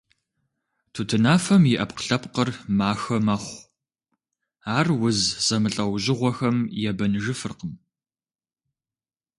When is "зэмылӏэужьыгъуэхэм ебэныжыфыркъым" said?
5.45-7.73